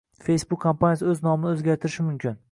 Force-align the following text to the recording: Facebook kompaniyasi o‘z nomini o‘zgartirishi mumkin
Facebook 0.27 0.61
kompaniyasi 0.67 1.05
o‘z 1.13 1.21
nomini 1.27 1.51
o‘zgartirishi 1.57 2.07
mumkin 2.07 2.39